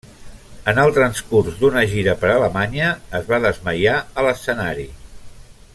En 0.71 0.79
el 0.83 0.93
transcurs 0.95 1.59
d'una 1.59 1.83
gira 1.91 2.15
per 2.23 2.31
Alemanya 2.37 2.89
es 3.19 3.29
va 3.33 3.41
desmaiar 3.45 3.97
a 4.23 4.29
l'escenari. 4.29 4.89